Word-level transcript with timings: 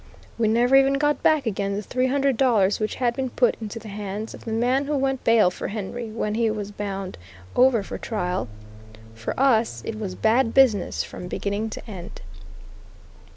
We 0.35 0.47
never 0.47 0.75
even 0.75 0.93
got 0.95 1.21
back 1.21 1.45
again 1.45 1.75
the 1.75 1.83
three 1.83 2.07
hundred 2.07 2.35
dollars 2.35 2.79
which 2.79 2.95
had 2.95 3.15
been 3.15 3.29
put 3.29 3.55
into 3.61 3.77
the 3.77 3.87
hands 3.89 4.33
of 4.33 4.45
the 4.45 4.51
man 4.51 4.85
who 4.85 4.97
went 4.97 5.23
bail 5.23 5.51
for 5.51 5.67
Henry 5.67 6.09
when 6.09 6.33
he 6.33 6.49
was 6.49 6.71
bound 6.71 7.19
over 7.55 7.83
for 7.83 7.99
trial. 7.99 8.47
For 9.13 9.39
us, 9.39 9.83
it 9.85 9.99
was 9.99 10.15
bad 10.15 10.55
business 10.55 11.03
from 11.03 11.27
beginning 11.27 11.69
to 11.69 11.87
end. 11.87 12.21